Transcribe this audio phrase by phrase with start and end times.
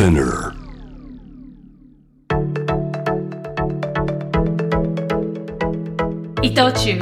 [0.00, 0.54] Spinner.
[6.42, 6.98] 伊藤忠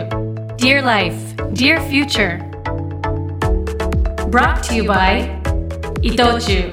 [0.56, 1.14] Dear Life,
[1.52, 2.40] Dear Future
[4.32, 5.30] Brought to you by
[6.02, 6.72] 伊藤忠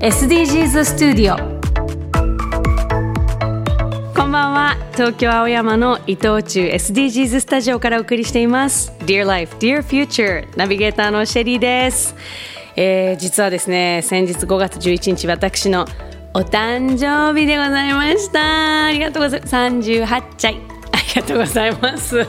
[0.00, 1.36] SDGs スタジオ
[4.16, 12.14] こんばんは東京青山の伊藤忠 SDGs スタジオからお送りしています Dear Life, Dear Future ナビゲーターのシェリーです、
[12.76, 15.86] えー、実はですね先日5月11日私の
[16.32, 18.84] お誕生日でございました。
[18.86, 19.56] ありがとうございます。
[19.56, 20.54] 38歳。
[20.92, 22.24] ありがとうございます。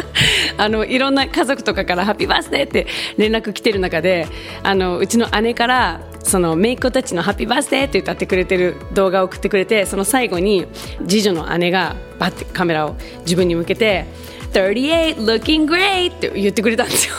[0.58, 4.26] あのいろんな家族とかから「ハッピーバースデー」って連絡来てる中で
[4.62, 10.66] あのうちの姉からその姪っ子たちの「ハッピーバースデー」って歌ってくれてる動画を送ってくれてその最後に
[11.06, 14.04] 次女の姉がバッてカメラを自分に向けて
[14.52, 17.14] 「38 looking great」って言ってくれたんですよ。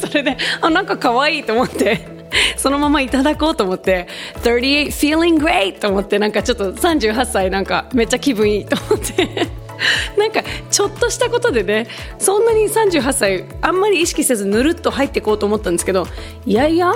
[0.08, 2.20] それであなんか可愛いと思って。
[2.56, 4.06] そのままいただこうと思って
[4.42, 9.48] 38 feeling great と思ってなんかちょっと38歳なんかめっちゃ気分いいと思って
[10.16, 16.06] なんかちょっとしたことでねそんなに38歳あんまり意識せずぬるっと入っていこうと思ったんですけど
[16.46, 16.92] いやいや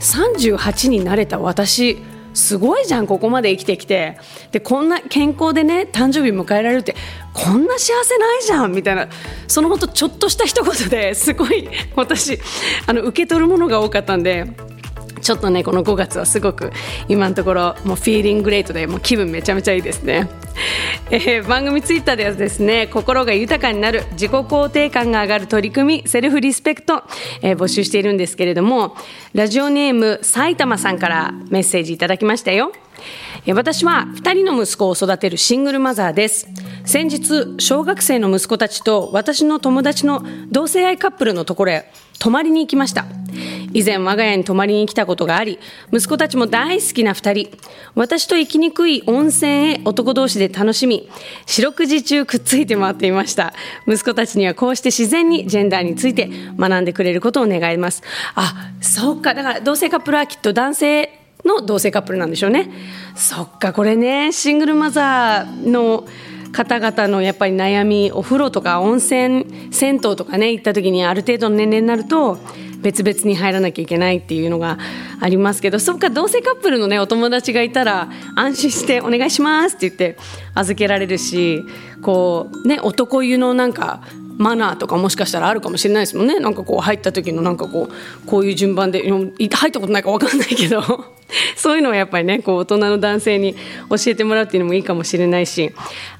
[0.00, 1.98] 38になれた私
[2.34, 4.18] すごいじゃんここまで生きてきて。
[4.50, 6.94] でこんな健康でね誕生日迎えられるって
[7.32, 9.08] こんな幸せないじゃんみたいな。
[9.48, 12.38] そのほんとちょっとした一言ですごい私
[12.86, 14.46] あの受け取るものが多かったんで
[15.22, 16.72] ちょっとねこの5月はすごく
[17.08, 20.28] 今のところもうフィーリングレートでもう気分めちゃめちゃいいですね、
[21.10, 27.04] えー番組ツイッターではですね 心が豊かになる自己肯定感が上がる取り組みセルフリスペクト、
[27.40, 28.96] えー募集しているんですけれども
[29.34, 32.72] ラジオネーム埼玉さんからメッセージいただきましたよ。
[33.48, 36.46] 私は2人の息子を育てるシングルマザーです。
[36.84, 43.04] 先日小学生の息子たちと私の友達の同性愛カップルのところへ泊まりに行きました。
[43.72, 45.58] 以前我が家に泊まりに来たことがあり
[45.92, 47.58] 息子たちも大好きな2人。
[47.96, 51.08] 私と行きにくい温泉へ男同士で楽しみ
[51.46, 53.54] 四六時中くっついて回っていました。
[53.88, 58.04] 息子たちにはこうして自然にジェンダーについて学んでくれることを願います。
[58.36, 59.34] あそうか。
[59.34, 62.70] だから同性カップルはきっと男性の同性カップルなんでしょうね。
[63.14, 66.06] そっかこれねシングルマザーの
[66.52, 72.38] 方々のやっぱり悩みお風呂とか温泉銭湯とかね行った時にある程度の年齢になると
[72.82, 74.76] 別々に入らなきゃいけないっていうのが
[75.20, 80.18] ありますけどそっか同性カップルのねお友達がいたら安心して「お願いします」って言って
[80.54, 81.62] 預けられるし
[82.02, 84.02] こうね男湯のなんか
[84.38, 86.38] マナーとかもしかしたらあるかもしれないですもんね。
[86.40, 90.82] なんかこう入った時のなんかこうこういう順番で入ったことないか分かんないけど。
[91.56, 93.54] そういうのはやっぱりねこう大人の男性に
[93.88, 95.72] 教えてもらうっていうのもいいかもしれないし。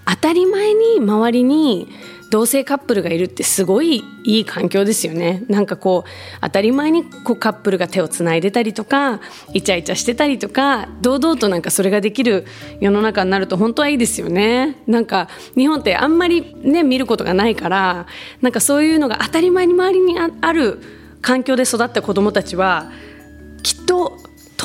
[0.07, 1.89] 当たり前に周りに
[2.33, 5.43] 同性カップルがいるってすごいいい環境ですよね。
[5.49, 6.11] なんかこう
[6.41, 9.21] 当たり前にこうカップルが手をつないでたりとか
[9.53, 12.47] イチャイチャしてたりとか堂々となんかそれができる
[12.81, 14.79] 世の中になると本当はいいですよね。
[14.87, 18.07] なんか日本ってあんまりね見ることがないから
[18.41, 20.81] なんかそういうのが当たり前に周りにあある
[21.21, 22.91] 環境で育った子どもたちは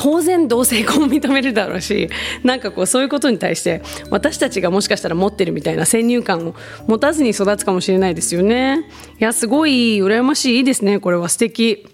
[0.00, 2.08] 当然同性婚を認めるだろうし
[2.44, 6.54] なんかこうそういうことに対して私たちがもしかしたら持ってるみたいな先入観を
[6.86, 8.88] 持たずに育つかもしれないですよね。
[9.18, 11.84] いやすごい羨ましいですねこれは素敵。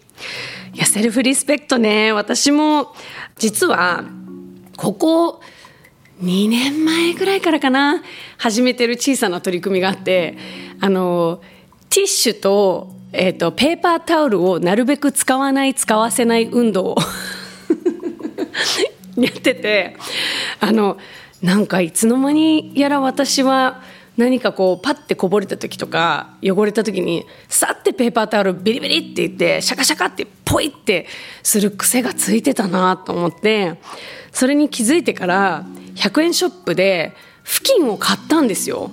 [0.75, 2.13] いやセルフリスペクトね。
[2.13, 2.95] 私も
[3.39, 4.05] 実は
[4.77, 5.41] ここ
[6.23, 8.03] 2年前ぐらいからかな
[8.37, 10.37] 始めてる小さな取り組みがあって
[10.79, 11.41] あの
[11.89, 16.97] ティッシュと,、えー、とペーパータオルをなるべく使わない使わせない運動を
[19.17, 19.97] やってて
[20.61, 20.99] あの
[21.43, 23.83] なんかいつの間にやら私は
[24.17, 31.07] 何かこうパッてこぼれた時とか汚れた時にさってペーパータオルビリビリって言ってシャカシャカってポイって
[31.43, 33.81] する癖がついてたなと思って
[34.31, 35.65] それに気づいてから
[35.97, 38.91] 100円ショップで布巾を買ったんですよ。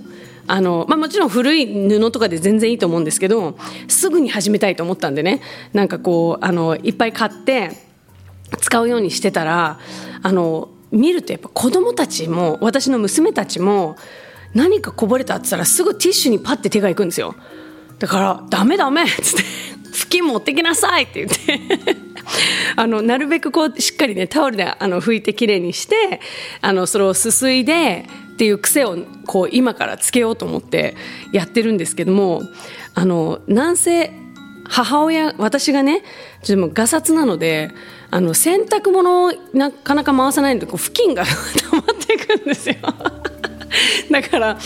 [0.47, 3.57] あのまあ、もちろん古い布とかで全然いいと思うんですけど
[3.87, 5.39] すぐに始めたいと思ったんでね
[5.71, 7.90] なんかこうあのいっぱい買って
[8.59, 9.79] 使うようにしてたら
[10.21, 13.95] あの見るとやっぱ子供たちも私の娘たちも
[14.53, 17.35] 何かこぼれたって言ったらすぐティッシュにパッて手がいくんですよ。
[17.99, 19.43] だから「ダメダメ」っつって
[19.93, 22.01] 「布巾持ってきなさい」って言って。
[22.75, 26.21] あのなるべくこうしっかりねタオルであの拭いてきれいにして
[26.61, 30.95] あのそれをすすいでっていう癖をこう今からつけようと思って
[31.31, 32.41] やってるんですけども
[32.93, 34.11] あのなんせ
[34.65, 36.03] 母親私がね
[36.43, 37.71] ちょっともうガサツなので
[38.11, 41.23] あの洗濯物をなかなか回さないのでこう布巾が
[41.71, 42.75] 溜まっていくんですよ。
[44.11, 44.57] だから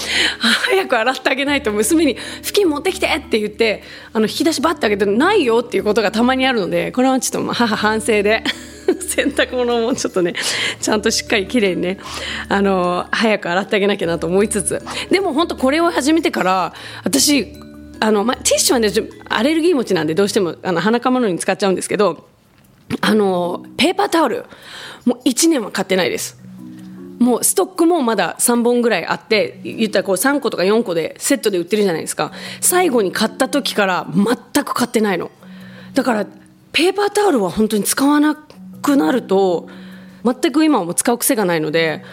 [0.68, 3.84] 早く洗ってあげないと娘に「布巾持ってきて!」って言って
[4.14, 8.44] あの引き出しバッてあげて「ないよ」っていうことがたまにあるのでこれはちょっと母反省で
[9.00, 10.34] 洗濯物もちょっとね
[10.82, 12.00] ちゃんとしっかりきれいにね
[12.50, 14.82] あの早く洗ってあげなきゃなと思いつつ
[15.12, 17.54] でも本当これを始めてから私
[18.00, 18.90] あの、ま、ティッシュはね
[19.30, 22.35] アレルギー持ちなんでどうしてもあの鼻かまのに使っちゃうんですけど
[23.08, 24.46] あのペーパータオル。
[25.06, 26.40] もう1年は買ってないです。
[27.20, 32.32] もうストックもまだ3本ぐらいあって言ったらこう3個とか4個でセットで売ってるじゃないですか。
[32.62, 35.30] 最後に買った時から全く買ってないの。
[35.94, 36.26] だから
[36.72, 39.70] ペーパータオルは本当に使わなくなると
[40.24, 42.04] 全く今はもう使う癖がないので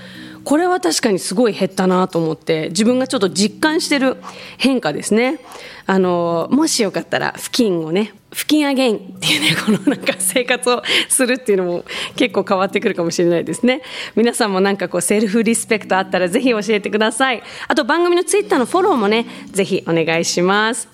[0.45, 4.17] これは確かにすごい減ったなと思って自分がちょっと実感してる
[4.59, 5.41] 変化ですね。
[5.87, 11.85] あのもしよかったら布巾をね布巾アゲインっていうね このなんか生活をするっていうのも
[12.17, 13.83] 結構変わってくるかもしれないですね。
[14.15, 17.43] 皆さんもなんかこうセルフリスペクトあったらぜひ教えてください。
[17.69, 20.89] あと番組のツイッターのフォローもねぜひお願いします。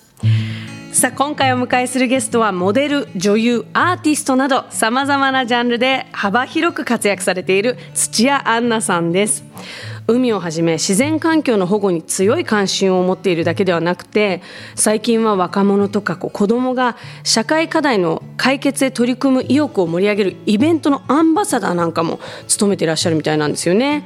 [0.99, 9.45] さあ今回お迎えするゲストはモデル女優アーティストなどさまざまなジャンルで幅広く活躍されている土屋アンナさんです。
[10.09, 14.41] 海をはじめ自然環境の保護に強い関心を持っているだけではなくて
[14.75, 24.05] 最近は若者とかこう子どもが社会課題の解決へ取り組む意欲を盛り上げるイベントのアンバサダーなんかも務めていらっしゃるみたいなんですよね。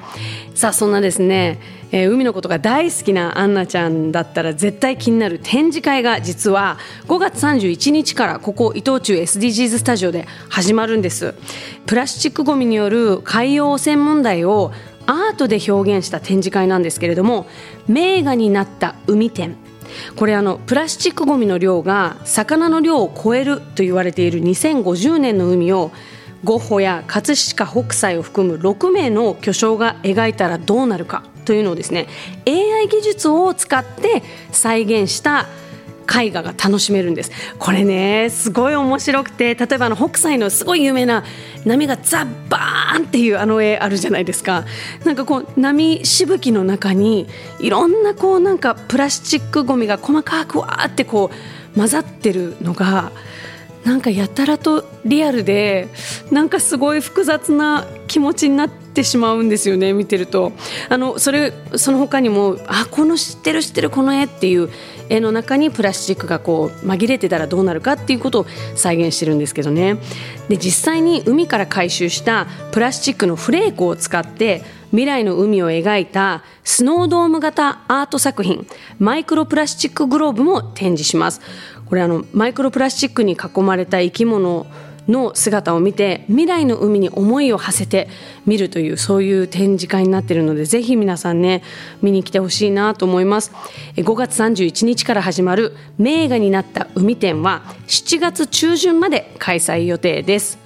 [0.56, 1.60] さあそんなですね
[1.94, 11.36] えー、海のことが大好きなアンナちゃんだったら絶対気になる展示会が実は5月31日からここ伊藤忠 SDGs スタジオで始まるんです。
[11.86, 14.72] プラスチックごみによる海洋汚染問題を
[15.06, 17.48] アートで表現した展示会なんですけれども
[17.88, 19.56] 名画になった海展。
[20.16, 25.92] これあのプラスチックごみの量が魚の量を超えると言われている2050年の海を
[26.44, 32.08] ゴッホや葛飾北斎を含む6名の巨匠が描いたらどうなるかというのをですね
[32.48, 35.48] AI 技術を使って再現した
[36.04, 37.32] 絵画が楽しめるんです。
[37.60, 41.24] これねすごい面白くて例えばあの北斎のすごい有名な
[41.66, 44.66] 波がザッバーンっていうあの絵あるじゃないですか。
[45.06, 47.28] なんかこう波しぶきの中に
[47.60, 51.32] いろんなこうなんかプラスチックごみが細かくわーってこ
[51.76, 53.12] う混ざってるのが
[53.84, 55.90] なんかやたらとリアルで
[56.32, 60.54] なんかすごい複雑な気持ちになってしまうんですよね見てると。
[60.90, 64.70] あのそれその他にもあこの知ってる知ってるこの絵っていう
[65.10, 68.46] 絵の中にプラスチックがこう紛れてたらどうなるかっていうことを
[68.76, 69.98] 再現してるんですけどね。
[70.50, 78.68] で実際に海から回収したプラスチックのフレークを使って未来の海を描いたスノードーム型アート作品
[79.00, 81.42] マイクロプラスチックグローブも展示します。
[81.86, 84.66] これあのマイクロプラスチックに囲まれた生き物
[85.08, 88.08] の姿を見て未来の海に思いを馳せて
[88.46, 91.64] 見るというそういう展示会になっているのでぜひ皆さんね
[92.02, 93.52] 見に来てほしいなと思います。
[93.96, 100.58] 5月31日から始まる名画になった海展は7月中旬まで開催予定です。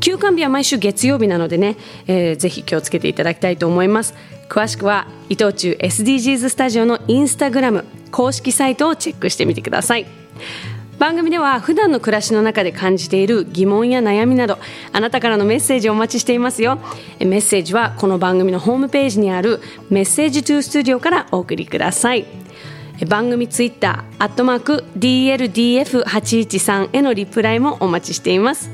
[0.00, 1.76] 休館日は毎週月曜日なのでね、
[2.06, 4.14] えー、ぜひ気をつけていただきたいと思います。
[4.48, 10.06] 詳しくは伊藤忠 SDGs スタジオのインスタグラム公式サイトをチェックしてみてください。
[11.00, 14.58] 番組では普段の暮らしの中で感じている疑問や悩みなど
[14.92, 16.78] あなたからのメッセージをお待ちしていますよ。
[17.20, 22.26] メッセージはこの番組のホームページにあるメッセージトゥースタジオからお送りください。
[23.08, 28.70] 番組ツイッターアットマーク DLDF813 へのリプライもお待ちしています。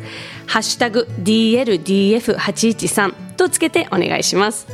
[0.49, 4.67] ハッシュタグ DLDF813 とつけてお願いします。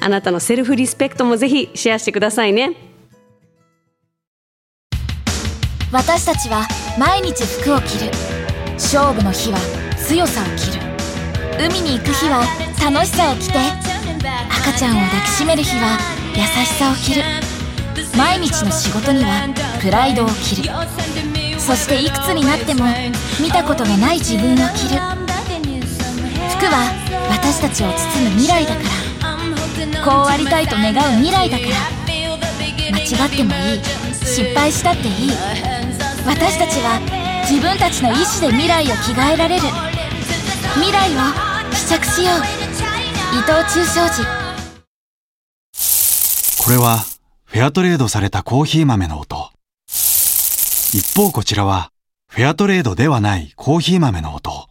[0.00, 2.87] あなたのセルフリスペクトもぜひシェアしてくださいね。
[5.90, 6.68] 私たちは
[6.98, 8.10] 毎日服を着る。
[8.74, 9.58] 勝負の日は
[9.96, 10.82] 強さを着る。
[11.58, 12.44] 海に行く日は
[12.78, 13.58] 楽しさを着て
[14.60, 15.98] 赤ちゃんを抱きしめる日は
[16.36, 17.22] 優しさを着る。
[18.18, 19.48] 毎日の仕事には
[19.80, 20.70] プライドを着る。
[21.58, 22.84] そしていくつになっても
[23.40, 25.00] 見たことがない自分を着る。
[26.50, 26.84] 服は
[27.30, 30.04] 私たちを包む未来だから。
[30.04, 31.70] こうありたいと願う未来だから。
[32.92, 33.80] 間違ってもいい。
[34.28, 35.77] 失敗したっていい。
[36.26, 37.00] 私たちは
[37.48, 39.62] 自分たちの意志で未来を着替えられる。
[40.74, 41.18] 未来を
[41.74, 42.36] 試着しよう。
[43.36, 44.22] 伊藤忠商事。
[46.62, 46.98] これは
[47.44, 49.50] フェアトレードされたコーヒー豆の音。
[49.86, 51.90] 一方こちらは
[52.28, 54.68] フェアトレードではないコーヒー豆の音。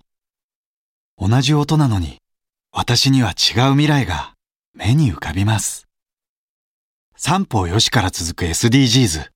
[1.17, 2.19] 同じ音なのに
[2.71, 4.33] 私には違う未来が
[4.75, 5.87] 目に浮かびます。
[7.15, 9.29] 三方よしから続く SDGs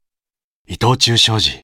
[0.68, 1.64] 伊藤忠商事。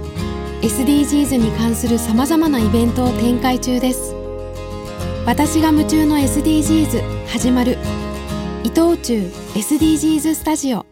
[0.61, 4.13] SDGs に関するさまざまなイベントを展開中です。
[5.25, 7.79] 私が夢中の SDGs 始まる。
[8.63, 10.90] 伊藤忠 SDGs スタジオ。